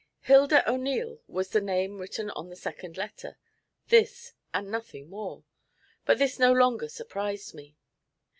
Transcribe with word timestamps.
Hilda 0.21 0.67
O'Neil 0.67 1.19
was 1.27 1.49
the 1.49 1.61
name 1.61 1.99
written 1.99 2.31
on 2.31 2.49
the 2.49 2.55
second 2.55 2.97
letter, 2.97 3.37
this 3.89 4.33
and 4.51 4.71
nothing 4.71 5.11
more; 5.11 5.43
but 6.05 6.17
this 6.17 6.39
no 6.39 6.51
longer 6.51 6.89
surprised 6.89 7.53
me. 7.53 7.75